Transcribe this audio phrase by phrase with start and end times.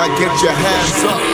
[0.00, 1.29] Now get your hands up.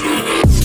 [0.00, 0.57] Peace.